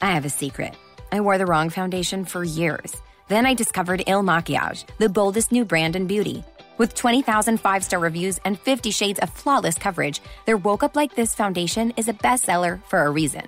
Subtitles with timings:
[0.00, 0.74] I have a secret.
[1.10, 2.94] I wore the wrong foundation for years.
[3.28, 6.44] Then I discovered Il Makiage, the boldest new brand in beauty.
[6.78, 11.14] With 20,000 five star reviews and 50 shades of flawless coverage, their Woke Up Like
[11.14, 13.46] This foundation is a bestseller for a reason.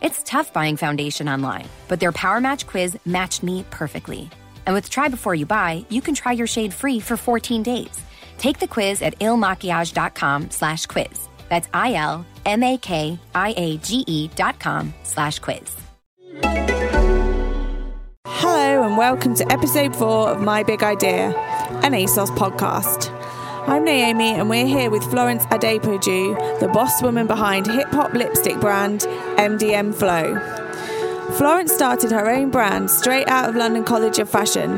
[0.00, 4.30] It's tough buying foundation online, but their Power Match quiz matched me perfectly.
[4.66, 8.00] And with Try Before You Buy, you can try your shade free for 14 days.
[8.38, 11.28] Take the quiz at ilmakiage.com slash quiz.
[11.48, 12.18] That's I-L-M-A-K-I-A-G-E
[14.36, 15.87] dot com slash quiz.
[18.78, 21.36] And welcome to episode four of My Big Idea,
[21.82, 23.10] an ASOS podcast.
[23.66, 28.60] I'm Naomi and we're here with Florence Adepoju, the boss woman behind hip hop lipstick
[28.60, 29.00] brand
[29.36, 30.38] MDM Flow.
[31.36, 34.76] Florence started her own brand straight out of London College of Fashion.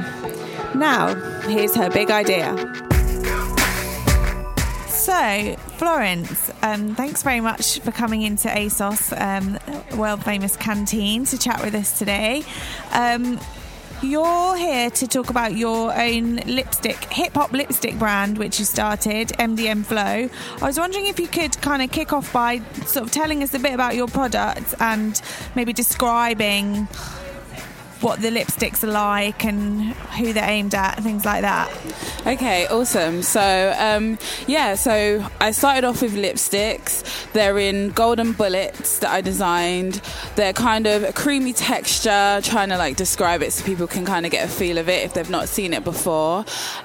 [0.75, 2.57] Now, here's her big idea.
[4.89, 11.37] So, Florence, um, thanks very much for coming into ASOS, um, world famous canteen, to
[11.37, 12.45] chat with us today.
[12.93, 13.39] Um,
[14.03, 19.29] you're here to talk about your own lipstick, hip hop lipstick brand, which you started,
[19.39, 20.29] MDM Flow.
[20.63, 23.53] I was wondering if you could kind of kick off by sort of telling us
[23.55, 25.21] a bit about your product and
[25.55, 26.89] maybe describing
[28.03, 31.71] what the lipsticks are like and who they're aimed at, and things like that.
[32.27, 33.23] Okay, awesome.
[33.23, 37.33] So, um, yeah, so I started off with lipsticks.
[37.33, 40.01] They're in golden bullets that I designed.
[40.37, 44.27] They're kind of a creamy texture, trying to like describe it so people can kind
[44.27, 46.45] of get a feel of it if they've not seen it before.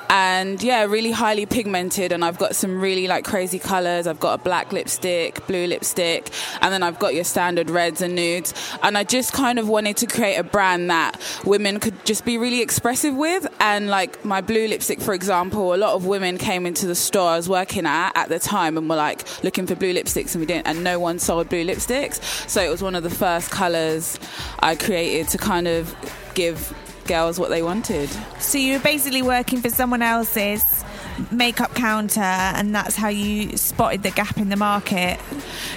[0.10, 2.12] And yeah, really highly pigmented.
[2.12, 4.08] And I've got some really like crazy colors.
[4.08, 6.30] I've got a black lipstick, blue lipstick,
[6.62, 8.54] and then I've got your standard reds and nudes.
[8.82, 12.26] And I just kind of wanted to create a brand that that women could just
[12.26, 13.48] be really expressive with.
[13.60, 17.30] And like my blue lipstick, for example, a lot of women came into the store
[17.30, 20.42] I was working at at the time and were like looking for blue lipsticks, and
[20.42, 22.22] we didn't, and no one sold blue lipsticks.
[22.50, 24.20] So it was one of the first colors
[24.60, 25.96] I created to kind of
[26.34, 26.74] give
[27.08, 28.10] girls what they wanted.
[28.40, 30.84] So you were basically working for someone else's
[31.32, 35.18] makeup counter and that's how you spotted the gap in the market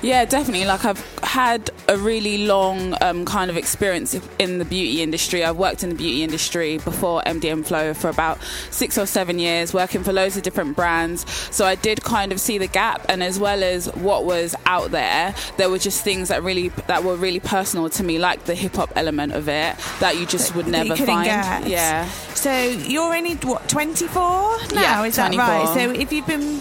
[0.02, 5.02] yeah definitely like i've had a really long um, kind of experience in the beauty
[5.02, 5.44] industry.
[5.44, 8.38] I've worked in the beauty industry before mdm flow for about
[8.70, 11.28] six or seven years working for loads of different brands.
[11.54, 14.90] So i did kind of see the gap and as well as what was out
[14.90, 18.54] there there were just things that really that were really personal to me like the
[18.54, 21.26] hip-hop element of it that you just would never find.
[21.26, 21.68] get.
[21.68, 22.08] yeah.
[22.34, 24.58] So you're only what 24 now?
[24.72, 25.68] Yeah, is that right.
[25.74, 26.60] So if you've been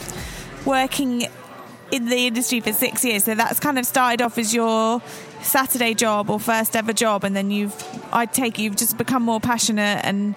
[0.66, 1.28] working
[1.92, 5.02] in the industry for six years, so that's kind of started off as your
[5.42, 7.76] Saturday job or first ever job, and then you've,
[8.12, 10.36] I take you've just become more passionate and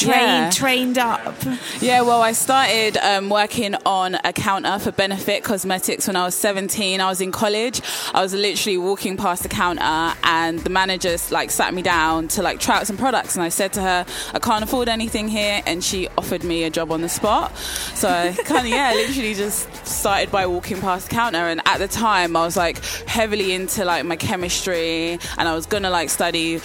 [0.00, 0.50] trained yeah.
[0.50, 1.36] trained up?
[1.80, 6.34] Yeah, well, I started um, working on a counter for Benefit Cosmetics when I was
[6.34, 7.00] 17.
[7.00, 7.80] I was in college.
[8.14, 12.42] I was literally walking past the counter, and the manager like sat me down to
[12.42, 15.62] like try out some products, and I said to her, "I can't afford anything here,"
[15.66, 17.56] and she offered me a job on the spot.
[17.94, 21.78] So I kind of yeah, literally just started by walking past the counter, and at
[21.78, 26.10] the time I was like heavily into like my chemistry, and I was gonna like
[26.10, 26.60] study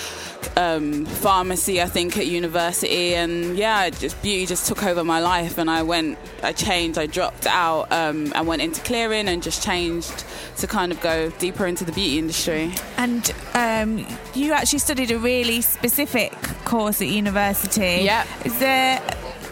[0.58, 5.58] um, pharmacy, I think, at university, and yeah, just beauty just took over my life,
[5.58, 9.64] and I went, I changed, I dropped out, um, and went into clearing, and just
[9.64, 10.26] changed
[10.58, 12.74] to kind of go deeper into the beauty industry.
[12.98, 16.32] And um, you actually studied a really specific
[16.66, 18.04] course at university.
[18.04, 18.26] Yeah.
[18.44, 19.02] Is there?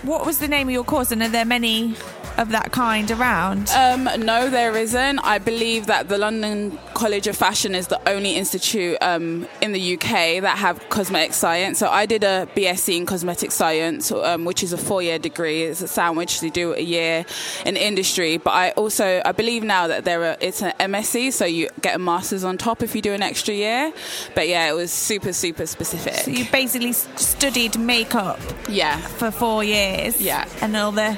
[0.04, 1.96] What was the name of your course, and are there many
[2.38, 3.70] of that kind around?
[3.70, 5.20] Um, no, there isn't.
[5.20, 9.94] I believe that the London College of Fashion is the only institute um, in the
[9.94, 11.80] UK that have cosmetic science.
[11.80, 15.64] So I did a BSc in cosmetic science, um, which is a four-year degree.
[15.64, 16.42] It's a sandwich.
[16.42, 17.26] You do a year
[17.66, 18.38] in industry.
[18.38, 21.96] But I also I believe now that there are it's an MSc, so you get
[21.96, 23.94] a master's on top if you do an extra year.
[24.36, 26.16] But yeah, it was super super specific.
[26.16, 28.40] So you basically studied makeup.
[28.68, 28.98] Yeah.
[28.98, 29.93] For four years.
[30.20, 30.48] Yeah.
[30.62, 31.18] And all the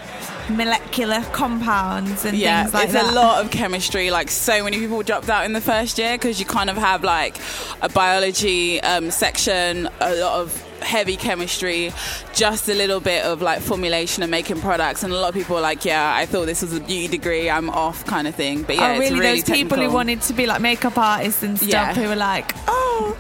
[0.49, 3.05] molecular compounds and yeah, things like it's that.
[3.05, 4.11] It's a lot of chemistry.
[4.11, 7.03] Like so many people dropped out in the first year because you kind of have
[7.03, 7.37] like
[7.81, 11.91] a biology um, section, a lot of heavy chemistry,
[12.33, 15.01] just a little bit of like formulation and making products.
[15.03, 17.49] And a lot of people are like, yeah, I thought this was a beauty degree,
[17.49, 18.61] I'm off kind of thing.
[18.63, 19.77] But yeah, oh, really, really those technical.
[19.77, 21.93] people who wanted to be like makeup artists and stuff Yeah.
[21.95, 23.17] who were like, oh,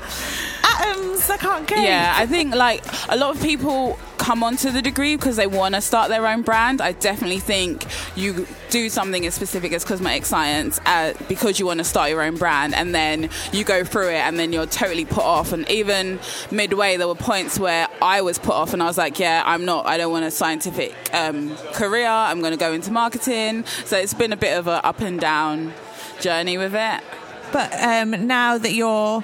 [0.79, 1.77] atoms, I can't cope.
[1.79, 5.75] Yeah, I think like a lot of people come onto the degree because they want
[5.75, 6.81] to start their own brand.
[6.81, 7.85] I definitely think
[8.15, 12.21] you do something as specific as cosmetic science uh, because you want to start your
[12.21, 15.51] own brand, and then you go through it, and then you're totally put off.
[15.53, 16.19] And even
[16.51, 19.65] midway, there were points where I was put off, and I was like, "Yeah, I'm
[19.65, 19.85] not.
[19.85, 22.07] I don't want a scientific um, career.
[22.07, 25.19] I'm going to go into marketing." So it's been a bit of a up and
[25.19, 25.73] down
[26.19, 27.03] journey with it.
[27.51, 29.23] But um, now that you're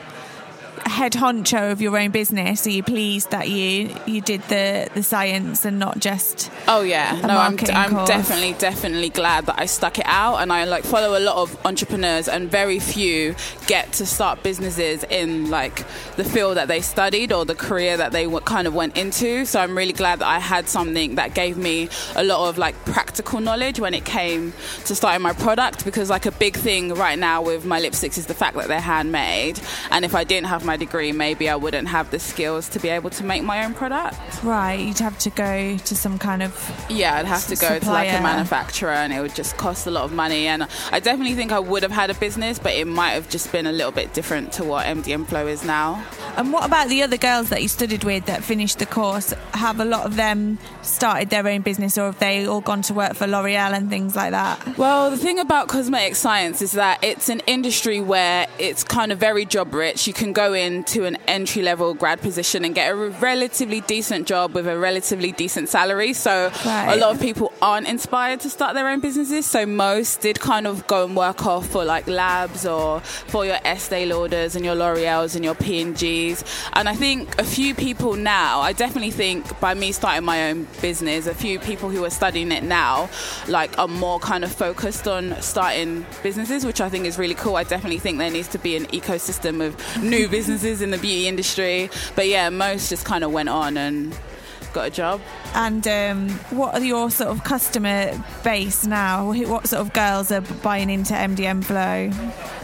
[0.85, 5.03] head honcho of your own business, are you pleased that you you did the the
[5.03, 6.51] science and not just?
[6.67, 10.51] Oh yeah, no, I'm marketing I'm definitely definitely glad that I stuck it out, and
[10.51, 13.35] I like follow a lot of entrepreneurs, and very few
[13.67, 15.85] get to start businesses in like
[16.15, 19.45] the field that they studied or the career that they w- kind of went into.
[19.45, 22.75] So I'm really glad that I had something that gave me a lot of like
[22.85, 24.53] practical knowledge when it came
[24.85, 28.25] to starting my product, because like a big thing right now with my lipsticks is
[28.25, 31.87] the fact that they're handmade, and if I didn't have my degree, maybe I wouldn't
[31.87, 34.17] have the skills to be able to make my own product.
[34.43, 36.51] Right, you'd have to go to some kind of
[36.89, 39.91] Yeah, I'd have to go to like a manufacturer and it would just cost a
[39.91, 40.47] lot of money.
[40.47, 43.51] And I definitely think I would have had a business, but it might have just
[43.51, 46.03] been a little bit different to what MDM Flow is now.
[46.37, 49.33] And what about the other girls that you studied with that finished the course?
[49.53, 52.93] Have a lot of them started their own business, or have they all gone to
[52.93, 54.77] work for L'Oreal and things like that?
[54.77, 59.19] Well, the thing about cosmetic science is that it's an industry where it's kind of
[59.19, 60.07] very job rich.
[60.07, 64.53] You can go into an entry level grad position and get a relatively decent job
[64.53, 66.13] with a relatively decent salary.
[66.13, 66.93] So Right.
[66.93, 69.45] a lot of people aren't inspired to start their own businesses.
[69.45, 73.57] So most did kind of go and work off for like labs or for your
[73.65, 76.43] Estee Lauders and your L'Oreals and your P&Gs.
[76.73, 80.67] And I think a few people now, I definitely think by me starting my own
[80.81, 83.09] business, a few people who are studying it now,
[83.47, 87.55] like are more kind of focused on starting businesses, which I think is really cool.
[87.55, 90.50] I definitely think there needs to be an ecosystem of new businesses
[90.81, 91.89] in the beauty industry.
[92.15, 94.13] But yeah, most just kind of went on and
[94.73, 95.21] got a job.
[95.53, 98.11] And um, what are your sort of customer
[98.43, 99.31] base now?
[99.33, 102.11] What sort of girls are buying into MDM Flow?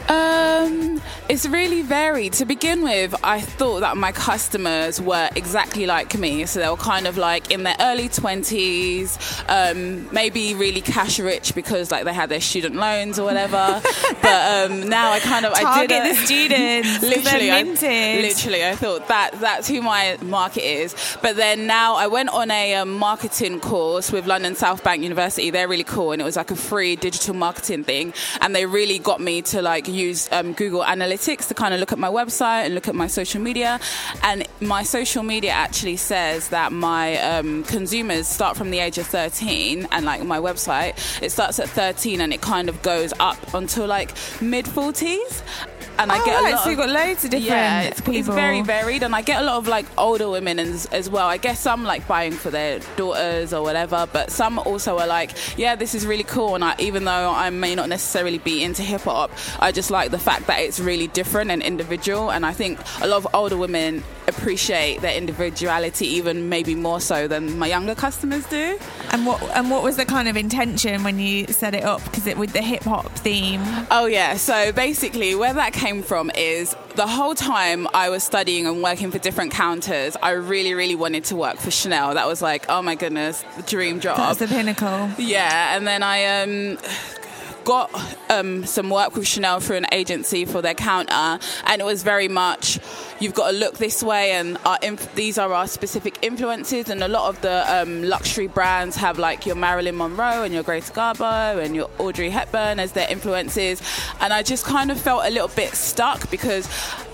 [0.10, 2.32] Um, it's really varied.
[2.34, 6.46] To begin with, I thought that my customers were exactly like me.
[6.46, 9.18] So they were kind of like in their early 20s,
[9.50, 13.82] um, maybe really cash rich because like they had their student loans or whatever.
[14.22, 17.02] but um, now I kind of I Target did a- the students.
[17.02, 20.96] literally, I, literally, I thought that that's who my market is.
[21.22, 25.50] But then now I went on a um, marketing course with London South Bank University.
[25.50, 28.14] They're really cool, and it was like a free digital marketing thing.
[28.42, 31.92] And they really got me to like use um, Google Analytics to kind of look
[31.92, 33.80] at my website and look at my social media.
[34.22, 39.08] And my social media actually says that my um, consumers start from the age of
[39.08, 43.54] 13, and like my website, it starts at 13 and it kind of goes up
[43.54, 45.42] until like mid 40s.
[46.00, 48.02] And I Oh, get a right, lot so you've got loads of different yeah, it's,
[48.02, 48.16] people.
[48.16, 51.28] it's very varied, and I get a lot of like older women as, as well.
[51.28, 55.32] I guess some like buying for their daughters or whatever, but some also are like,
[55.58, 56.56] yeah, this is really cool.
[56.56, 60.12] And I, even though I may not necessarily be into hip hop, I just like
[60.12, 62.32] the fact that it's really different and individual.
[62.32, 67.28] And I think a lot of older women appreciate their individuality even maybe more so
[67.28, 68.78] than my younger customers do.
[69.12, 72.04] And what and what was the kind of intention when you set it up?
[72.04, 73.62] Because it with the hip hop theme.
[73.90, 74.36] Oh yeah.
[74.36, 79.10] So basically, where that came from is the whole time I was studying and working
[79.12, 82.14] for different counters, I really, really wanted to work for Chanel.
[82.14, 84.18] That was like, oh my goodness, the dream job.
[84.18, 85.10] That's the pinnacle.
[85.18, 86.78] Yeah, and then I um,
[87.68, 87.92] got
[88.30, 92.30] um, some work with Chanel through an agency for their counter, and it was very
[92.30, 92.80] much
[93.20, 96.90] you've got to look this way, and our inf- these are our specific influences.
[96.90, 100.64] And a lot of the um, luxury brands have like your Marilyn Monroe and your
[100.64, 103.82] Greta Garbo and your Audrey Hepburn as their influences,
[104.22, 106.68] and I just kind of felt a little bit stuck because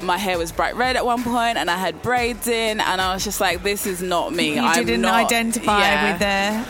[0.03, 3.13] my hair was bright red at one point, and I had braids in, and I
[3.15, 4.55] was just like, this is not me.
[4.55, 6.11] You I'm didn't not- identify Yeah.
[6.11, 6.19] with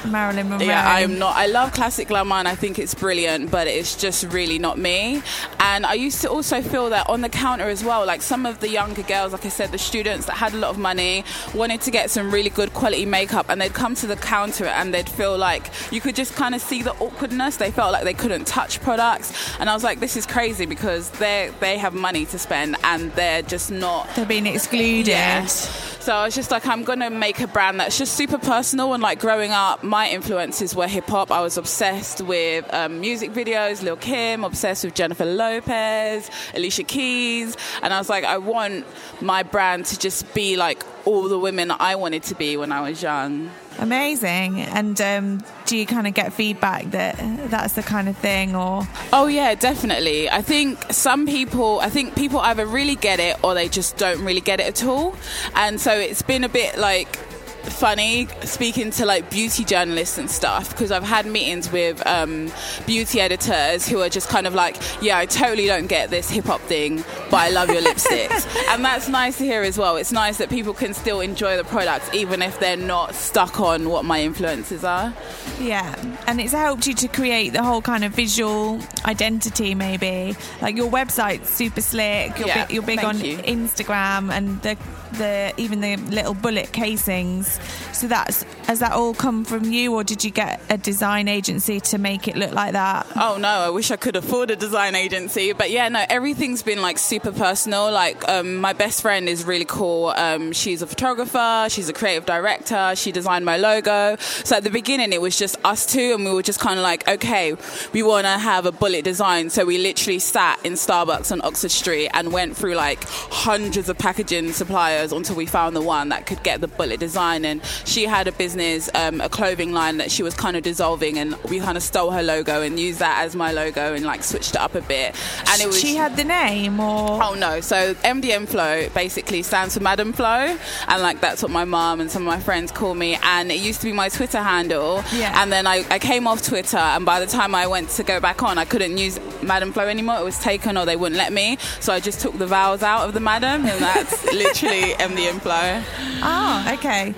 [0.04, 0.66] the Marilyn Monroe.
[0.68, 1.36] Yeah, I'm not.
[1.36, 5.22] I love classic glamour and I think it's brilliant, but it's just really not me.
[5.60, 8.60] And I used to also feel that on the counter as well, like some of
[8.60, 11.82] the younger girls, like I said, the students that had a lot of money wanted
[11.82, 15.10] to get some really good quality makeup and they'd come to the counter and they'd
[15.10, 17.58] feel like you could just kind of see the awkwardness.
[17.58, 19.32] They felt like they couldn't touch products.
[19.60, 23.12] And I was like, this is crazy because they they have money to spend and
[23.14, 25.08] they're just not They're being excluded.
[25.08, 25.46] yeah.
[25.46, 28.94] So I was just like, I'm gonna make a brand that's just super personal.
[28.94, 31.32] And like growing up, my influences were hip hop.
[31.32, 37.56] I was obsessed with um, music videos, Lil Kim, obsessed with Jennifer Lopez, Alicia Keys,
[37.82, 38.86] and I was like, I want
[39.22, 42.82] my brand to just be like all the women I wanted to be when I
[42.82, 43.52] was young.
[43.80, 44.62] Amazing.
[44.62, 47.18] And um, do you kind of get feedback that
[47.50, 50.30] that's the kind of thing, or Oh yeah, definitely.
[50.30, 54.24] I think some people, I think people either really get it or they just don't
[54.24, 55.16] really get it at all.
[55.56, 57.18] And so it's been a bit like
[57.64, 62.52] funny speaking to like beauty journalists and stuff because I've had meetings with um,
[62.86, 66.46] beauty editors who are just kind of like, yeah, I totally don't get this hip
[66.46, 66.98] hop thing,
[67.30, 68.46] but I love your lipsticks.
[68.70, 69.96] And that's nice to hear as well.
[69.98, 73.90] It's nice that people can still enjoy the products even if they're not stuck on
[73.90, 75.14] what my influences are.
[75.60, 75.96] Yeah,
[76.28, 80.36] and it's helped you to create the whole kind of visual identity, maybe.
[80.62, 82.38] Like your website's super slick.
[82.38, 83.38] You're, Yeah, big, you're big on you.
[83.38, 84.78] Instagram, and the
[85.14, 87.60] the even the little bullet casings.
[87.92, 91.80] So that's has that all come from you, or did you get a design agency
[91.80, 93.08] to make it look like that?
[93.16, 95.54] Oh no, I wish I could afford a design agency.
[95.54, 97.92] But yeah, no, everything's been like super personal.
[97.92, 100.08] Like um, my best friend is really cool.
[100.16, 104.16] Um, she's a photographer, she's a creative director, she designed my logo.
[104.18, 106.84] So at the beginning, it was just us two, and we were just kind of
[106.84, 107.56] like, okay,
[107.92, 109.50] we want to have a bullet design.
[109.50, 113.98] So we literally sat in Starbucks on Oxford Street and went through like hundreds of
[113.98, 117.46] packaging suppliers until we found the one that could get the bullet design.
[117.46, 121.18] And she had a business, um, a clothing line that she was kind of dissolving,
[121.18, 124.24] and we kind of stole her logo and used that as my logo and like
[124.24, 125.16] switched it up a bit.
[125.50, 127.60] And it was she had the name, or Oh no!
[127.62, 130.58] So MDM Flow basically stands for Madam Flow,
[130.88, 133.18] and like that's what my mum and some of my friends call me.
[133.24, 135.04] And it used to be my Twitter handle.
[135.14, 135.42] Yeah.
[135.42, 138.20] And then I, I came off Twitter, and by the time I went to go
[138.20, 140.18] back on, I couldn't use Madam Flow anymore.
[140.20, 141.58] It was taken, or they wouldn't let me.
[141.80, 145.84] So I just took the vowels out of the Madam, and that's literally MDM Flow.
[146.24, 147.14] Oh, okay.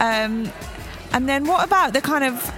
[0.00, 0.50] Um,
[1.12, 2.52] and then what about the kind of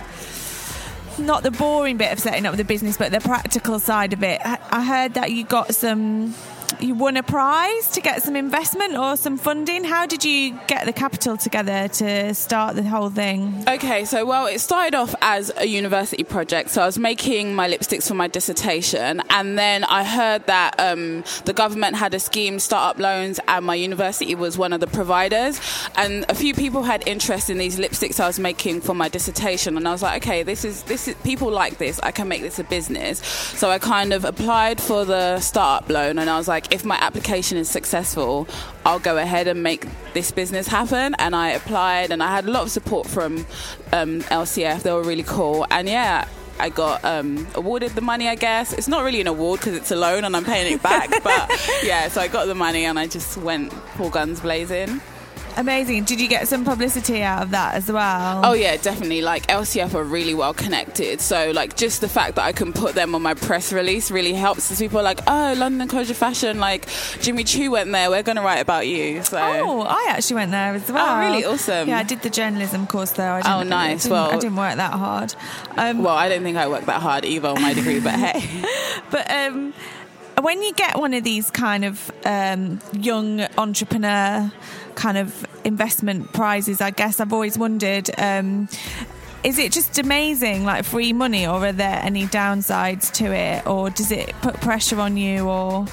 [1.18, 4.40] not the boring bit of setting up the business, but the practical side of it?
[4.44, 6.34] I I heard that you got some.
[6.80, 9.84] You won a prize to get some investment or some funding.
[9.84, 13.64] How did you get the capital together to start the whole thing?
[13.68, 16.70] Okay, so well, it started off as a university project.
[16.70, 21.24] So I was making my lipsticks for my dissertation, and then I heard that um,
[21.44, 25.60] the government had a scheme, startup loans, and my university was one of the providers.
[25.96, 29.76] And a few people had interest in these lipsticks I was making for my dissertation,
[29.76, 32.00] and I was like, okay, this is this is people like this.
[32.00, 33.20] I can make this a business.
[33.24, 36.96] So I kind of applied for the startup loan, and I was like, if my
[36.96, 38.48] application is successful,
[38.84, 41.14] I'll go ahead and make this business happen.
[41.18, 43.46] And I applied, and I had a lot of support from
[43.92, 44.82] um, LCF.
[44.82, 46.26] They were really cool, and yeah.
[46.58, 48.72] I got um, awarded the money, I guess.
[48.72, 51.10] It's not really an award because it's a loan and I'm paying it back.
[51.22, 51.50] but
[51.82, 55.02] yeah, so I got the money and I just went full guns blazing.
[55.56, 56.04] Amazing.
[56.04, 58.42] Did you get some publicity out of that as well?
[58.44, 59.22] Oh yeah, definitely.
[59.22, 61.20] Like LCF are really well connected.
[61.20, 64.34] So like just the fact that I can put them on my press release really
[64.34, 64.70] helps.
[64.70, 66.86] As people are like, oh, London College of Fashion, like
[67.20, 68.10] Jimmy Choo went there.
[68.10, 69.22] We're gonna write about you.
[69.22, 71.16] So Oh, I actually went there as well.
[71.16, 71.44] Oh, really?
[71.44, 71.88] Awesome.
[71.88, 73.32] Yeah, I did the journalism course there.
[73.32, 73.90] I didn't, Oh, nice.
[73.90, 75.34] I didn't, Well- I didn't work that hard.
[75.76, 78.64] Um, well, I don't think I worked that hard either on my degree, but hey.
[79.10, 79.72] But um,
[80.40, 84.52] when you get one of these kind of um, young entrepreneur
[84.94, 88.10] kind of investment prizes, I guess I've always wondered.
[88.18, 88.68] Um,
[89.44, 93.90] is it just amazing, like free money, or are there any downsides to it, or
[93.90, 95.86] does it put pressure on you, or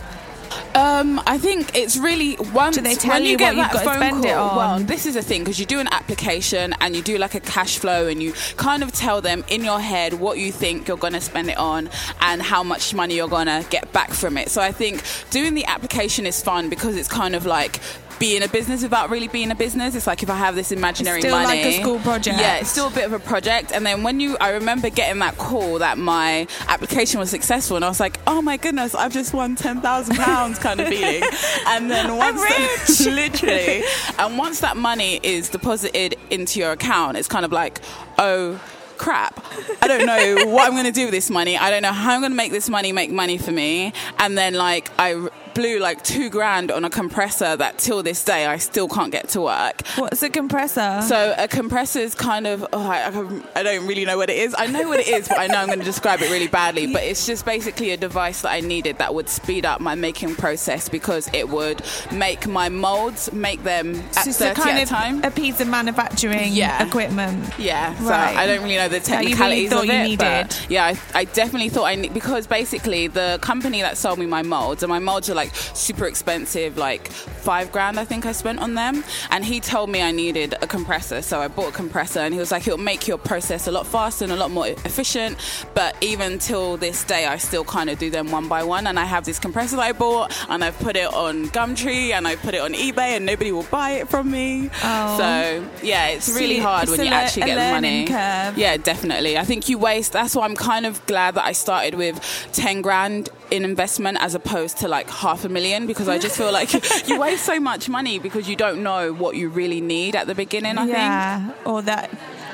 [0.75, 4.21] Um, I think it's really once Do they tell when you, you get that phone
[4.21, 4.27] call.
[4.27, 4.57] on?
[4.57, 7.39] Well, this is the thing because you do an application and you do like a
[7.39, 10.97] cash flow and you kind of tell them in your head what you think you're
[10.97, 11.89] going to spend it on
[12.21, 14.49] and how much money you're going to get back from it.
[14.49, 17.79] So I think doing the application is fun because it's kind of like
[18.23, 19.95] being a business without really being a business.
[19.95, 22.39] It's like if I have this imaginary It's still money, like a school project.
[22.39, 23.73] Yeah, it's still a bit of a project.
[23.73, 27.83] And then when you, I remember getting that call that my application was successful, and
[27.83, 31.21] I was like, oh my goodness, I've just won ten thousand pounds, kind of feeling.
[31.67, 33.83] And then once, that- literally,
[34.17, 37.81] and once that money is deposited into your account, it's kind of like,
[38.17, 38.61] oh.
[38.95, 39.43] Crap.
[39.81, 41.57] I don't know what I'm going to do with this money.
[41.57, 43.91] I don't know how I'm going to make this money make money for me.
[44.17, 48.45] And then, like, I blew like two grand on a compressor that till this day
[48.45, 49.85] I still can't get to work.
[49.97, 51.01] what's a compressor?
[51.07, 53.07] So a compressor is kind of oh, I,
[53.55, 54.53] I- don't really know what it is.
[54.57, 56.91] I know what it is, but I know I'm going to describe it really badly.
[56.91, 60.35] But it's just basically a device that I needed that would speed up my making
[60.35, 61.81] process because it would
[62.11, 65.23] make my molds make them at So 30 kind at a of time.
[65.23, 66.85] a piece of manufacturing Yeah.
[66.85, 67.53] equipment.
[67.57, 68.35] Yeah, so Right.
[68.35, 70.03] I don't really know the really technicalities thought of you it.
[70.03, 70.17] needed.
[70.19, 74.25] But yeah, I, I definitely thought I need because basically the company that sold me
[74.25, 78.31] my molds and my molds are like super expensive, like five grand I think I
[78.31, 79.03] spent on them.
[79.31, 82.39] And he told me I needed a compressor, so I bought a compressor, and he
[82.39, 85.37] was like, it'll make your process a lot faster and a lot more efficient.
[85.73, 88.87] But even till this day, I still kind of do them one by one.
[88.87, 92.27] And I have this compressor that I bought, and I've put it on Gumtree, and
[92.27, 94.69] I put it on eBay, and nobody will buy it from me.
[94.83, 95.17] Oh.
[95.17, 98.05] So yeah, it's So really hard it's when you le- actually get the money.
[98.05, 98.57] curve.
[98.57, 99.37] Yeah, definitely.
[99.37, 100.13] I think you waste.
[100.13, 102.19] That's why I'm kind of glad that I started with
[102.53, 106.51] ten grand in investment as opposed to like half a million because I just feel
[106.51, 106.71] like
[107.07, 110.35] you waste so much money because you don't know what you really need at the
[110.35, 110.77] beginning.
[110.77, 112.09] I yeah, think, or that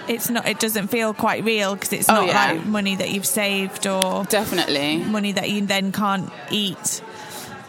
[0.07, 0.48] it's not.
[0.48, 2.51] It doesn't feel quite real because it's Oh, not yeah.
[2.53, 4.98] like money that you've saved or definitely.
[5.03, 7.01] money that you then can't eat.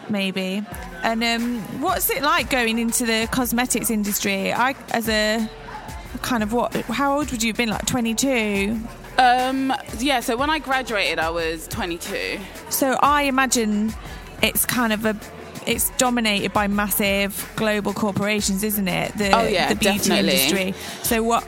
[0.09, 0.63] Maybe.
[1.03, 4.51] And um, what's it like going into the cosmetics industry?
[4.53, 5.49] I, as a
[6.21, 6.73] kind of what?
[6.73, 7.69] How old would you have been?
[7.69, 8.79] Like twenty two.
[9.17, 12.39] Um, yeah, so when I graduated, I was 22.
[12.69, 13.93] So I imagine
[14.41, 15.15] it's kind of a
[15.67, 19.15] it's dominated by massive global corporations, isn't it?
[19.15, 20.31] The, Oh, yeah, the beauty definitely.
[20.31, 20.73] industry.
[21.03, 21.47] So what?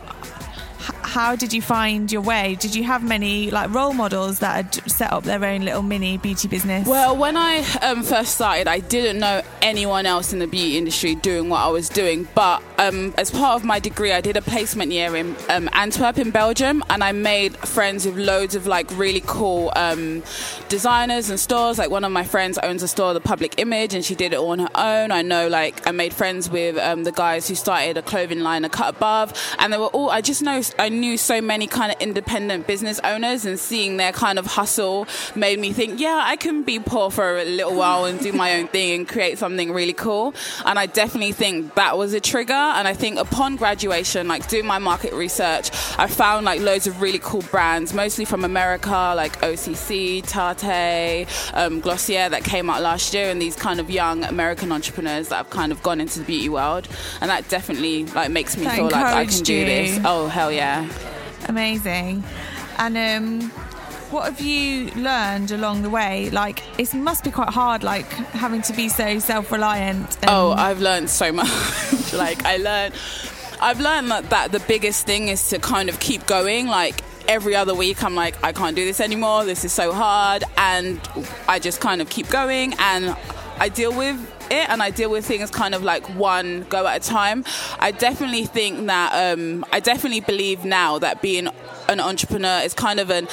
[1.13, 2.55] How did you find your way?
[2.55, 6.17] Did you have many like role models that had set up their own little mini
[6.17, 6.88] beauty business?
[6.88, 11.13] Well, when I um, first started, I didn't know anyone else in the beauty industry
[11.13, 12.27] doing what I was doing.
[12.34, 16.17] But um, as part of my degree, I did a placement year in um, Antwerp
[16.17, 20.24] in Belgium, and I made friends with loads of like really cool um,
[20.67, 21.77] designers and stores.
[21.77, 24.38] Like one of my friends owns a store, The Public Image, and she did it
[24.38, 25.12] all on her own.
[25.12, 28.65] I know, like I made friends with um, the guys who started a clothing line,
[28.65, 30.10] A Cut Above, and they were all.
[30.10, 34.12] I just know I knew so many kind of independent business owners, and seeing their
[34.12, 38.05] kind of hustle made me think, yeah, I can be poor for a little while
[38.05, 40.33] and do my own thing and create something really cool.
[40.65, 42.53] And I definitely think that was a trigger.
[42.53, 47.01] And I think upon graduation, like doing my market research, I found like loads of
[47.01, 53.13] really cool brands, mostly from America, like OCC, Tarte, um, Glossier, that came out last
[53.13, 56.25] year, and these kind of young American entrepreneurs that have kind of gone into the
[56.25, 56.88] beauty world.
[57.22, 59.65] And that definitely like makes me That feel like I can do you.
[59.65, 60.00] this.
[60.05, 60.88] Oh hell yeah!
[61.50, 62.23] Amazing.
[62.77, 63.50] And um,
[64.12, 66.29] what have you learned along the way?
[66.29, 70.17] Like, it must be quite hard, like having to be so self-reliant.
[70.21, 71.50] And, Oh, I've learned so much.
[72.13, 72.93] like I learned,
[73.62, 76.67] I've learned that, that the biggest thing is to kind of keep going.
[76.67, 79.45] Like every other week, I'm like, I can't do this anymore.
[79.45, 81.00] This is so hard, and
[81.47, 83.15] I just kind of keep going, and
[83.60, 84.19] I deal with
[84.51, 87.45] it, and I deal with things kind of like one go at a time.
[87.79, 91.48] I definitely think that um, I definitely believe now that being
[91.89, 93.27] an entrepreneur is kind of an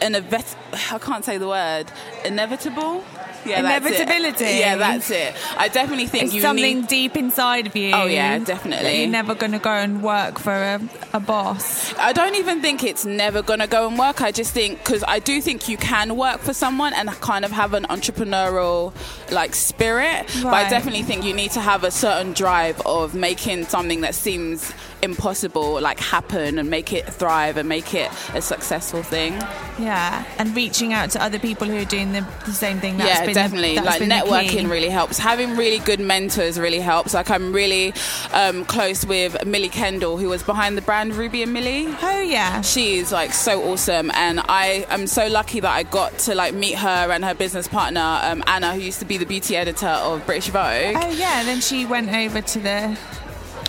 [0.00, 0.56] an invet-
[0.92, 1.86] I can't say the word
[2.24, 3.04] inevitable.
[3.48, 4.00] Yeah, that's it.
[4.00, 4.58] Inevitability.
[4.58, 5.34] Yeah, that's it.
[5.56, 6.88] I definitely think it's you something need.
[6.88, 7.92] deep inside of you.
[7.94, 9.00] Oh, yeah, definitely.
[9.00, 10.80] You're never going to go and work for a,
[11.12, 11.94] a boss.
[11.94, 14.20] I don't even think it's never gonna go and work.
[14.22, 17.50] I just think because I do think you can work for someone and kind of
[17.52, 18.92] have an entrepreneurial
[19.32, 23.64] like spirit, but I definitely think you need to have a certain drive of making
[23.66, 29.02] something that seems impossible like happen and make it thrive and make it a successful
[29.02, 29.32] thing.
[29.78, 32.96] Yeah, and reaching out to other people who are doing the, the same thing.
[32.96, 33.74] That's yeah, been the- definitely.
[33.76, 35.18] that's like networking really helps.
[35.18, 37.14] Having really good mentors really helps.
[37.14, 37.92] Like I'm really
[38.32, 41.86] um, close with Millie Kendall, who was behind the brand Ruby and Millie.
[42.02, 42.60] Oh yeah.
[42.62, 46.74] She's like so awesome, and I am so lucky that I got to like meet
[46.76, 50.26] her and her business partner um, Anna, who used to be the beauty editor of
[50.26, 50.96] British Vogue.
[50.96, 51.38] Oh yeah.
[51.40, 52.98] and Then she went over to the.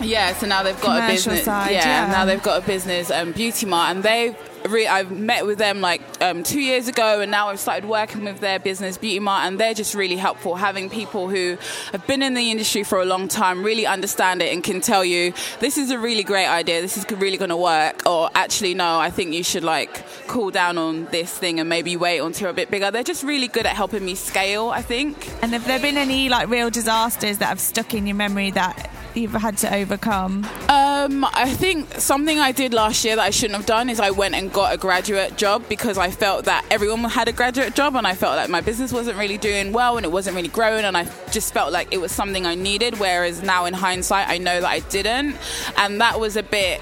[0.00, 1.44] Yeah, so now they've got a business.
[1.44, 2.12] side, yeah, yeah.
[2.12, 4.36] now they've got a business, um, Beauty Mart, and they.
[4.68, 8.24] Re- I've met with them like um, two years ago, and now I've started working
[8.24, 10.54] with their business, Beauty Mart, and they're just really helpful.
[10.54, 11.56] Having people who
[11.92, 15.02] have been in the industry for a long time, really understand it, and can tell
[15.02, 18.74] you this is a really great idea, this is really going to work, or actually
[18.74, 22.42] no, I think you should like cool down on this thing and maybe wait until
[22.42, 22.90] you're a bit bigger.
[22.90, 24.68] They're just really good at helping me scale.
[24.68, 25.26] I think.
[25.42, 28.90] And have there been any like real disasters that have stuck in your memory that
[29.16, 30.46] you've had to overcome?
[30.68, 34.10] Um, I think something I did last year that I shouldn't have done is I
[34.10, 37.96] went and got a graduate job because I felt that everyone had a graduate job
[37.96, 40.84] and I felt like my business wasn't really doing well and it wasn't really growing
[40.84, 42.98] and I just felt like it was something I needed.
[42.98, 45.36] Whereas now in hindsight, I know that I didn't,
[45.76, 46.80] and that was a bit.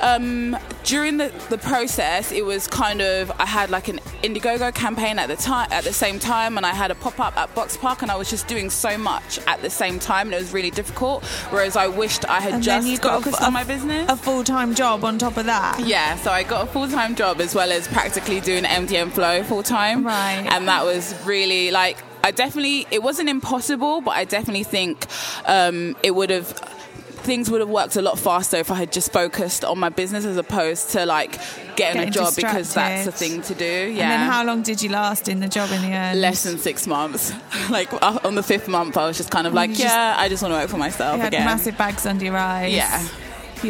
[0.00, 5.18] Um, during the, the process, it was kind of I had like an Indiegogo campaign
[5.18, 7.76] at the time at the same time, and I had a pop up at Box
[7.76, 10.52] Park, and I was just doing so much at the same time, and it was
[10.52, 11.24] really difficult.
[11.50, 13.64] Whereas I wished I had And just then you got a- focused a- on my
[13.64, 14.10] business.
[14.10, 15.80] A full time job on top of that.
[15.86, 19.42] Yeah, so I got a full time job as well as practically doing MDM Flow
[19.44, 20.04] full time.
[20.06, 20.46] Right.
[20.50, 25.06] And that was really like, I definitely, it wasn't impossible, but I definitely think
[25.46, 26.78] um, it would have.
[27.22, 30.24] Things would have worked a lot faster if I had just focused on my business
[30.24, 31.32] as opposed to like
[31.76, 33.64] getting, Getting a job because that's the thing to do.
[33.64, 33.88] Yeah.
[33.88, 36.20] And then how long did you last in the job in the end?
[36.20, 37.32] Less than six months.
[37.70, 40.28] like uh, on the fifth month, I was just kind of like, just- yeah, I
[40.28, 41.46] just want to work for myself You had again.
[41.46, 42.72] massive bags under your eyes.
[42.72, 43.00] Yeah.
[43.00, 43.08] You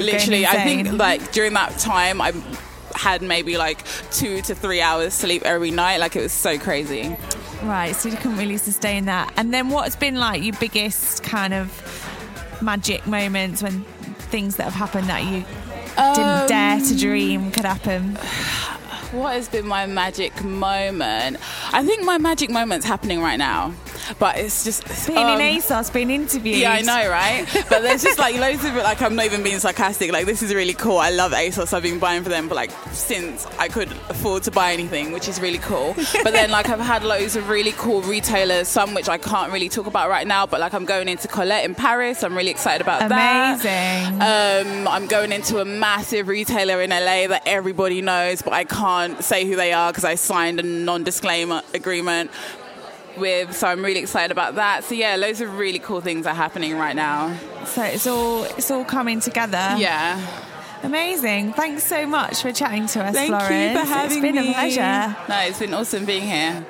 [0.00, 2.32] were going Literally, I think like during that time, I
[2.94, 5.98] had maybe like two to three hours sleep every night.
[5.98, 7.14] Like it was so crazy.
[7.62, 9.32] Right, so you couldn't really sustain that.
[9.36, 11.68] And then what's been like your biggest kind of
[12.62, 13.82] magic moments when
[14.30, 15.44] things that have happened that you
[15.96, 18.16] Um, didn't dare to dream could happen?
[19.12, 21.36] what has been my magic moment?
[21.72, 23.74] I think my magic moment's happening right now.
[24.18, 26.58] But it's just being um, in ASOS, being interviewed.
[26.58, 27.46] Yeah, I know, right?
[27.68, 28.82] but there's just like loads of it.
[28.82, 30.12] Like I'm not even being sarcastic.
[30.12, 30.98] Like this is really cool.
[30.98, 31.72] I love ASOS.
[31.72, 35.28] I've been buying for them for like since I could afford to buy anything, which
[35.28, 35.94] is really cool.
[36.22, 39.68] but then like I've had loads of really cool retailers, some which I can't really
[39.68, 40.46] talk about right now.
[40.46, 42.22] But like I'm going into Colette in Paris.
[42.22, 43.64] I'm really excited about Amazing.
[43.64, 44.08] that.
[44.62, 44.82] Amazing.
[44.82, 49.22] Um, I'm going into a massive retailer in LA that everybody knows, but I can't
[49.22, 52.30] say who they are because I signed a non-disclaimer agreement
[53.18, 53.54] with.
[53.56, 54.84] So I'm really excited about that.
[54.84, 57.36] So yeah, loads of really cool things are happening right now.
[57.66, 59.74] So it's all it's all coming together.
[59.78, 60.20] Yeah.
[60.82, 61.52] Amazing.
[61.52, 63.50] Thanks so much for chatting to us, Thank Florence.
[63.50, 64.28] you for having me.
[64.28, 64.50] It's been me.
[64.50, 65.16] a pleasure.
[65.28, 66.66] No, it's been awesome being here.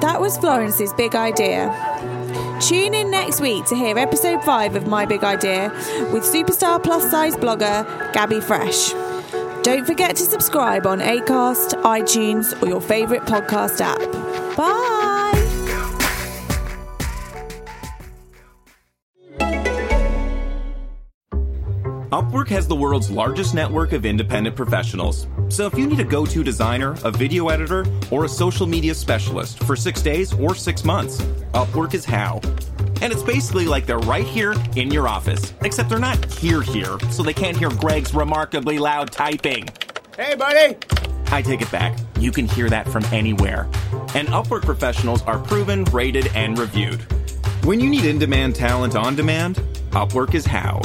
[0.00, 1.70] That was Florence's big idea.
[2.60, 5.70] Tune in next week to hear episode 5 of My Big Idea
[6.12, 8.90] with superstar plus size blogger Gabby Fresh.
[9.62, 13.98] Don't forget to subscribe on Acast, iTunes, or your favourite podcast app.
[14.56, 15.00] Bye!
[22.10, 25.28] Upwork has the world's largest network of independent professionals.
[25.48, 28.94] So if you need a go to designer, a video editor, or a social media
[28.94, 31.20] specialist for six days or six months,
[31.54, 32.40] Upwork is how.
[33.00, 36.98] And it's basically like they're right here in your office, except they're not here here,
[37.10, 39.68] so they can't hear Greg's remarkably loud typing.
[40.16, 40.76] Hey, buddy!
[41.28, 41.96] I take it back.
[42.18, 43.68] You can hear that from anywhere.
[44.14, 47.00] And Upwork professionals are proven, rated, and reviewed.
[47.64, 49.56] When you need in demand talent on demand,
[49.90, 50.80] Upwork is how.